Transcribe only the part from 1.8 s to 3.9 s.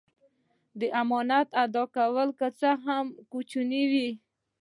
کوه که څه هم کوچنی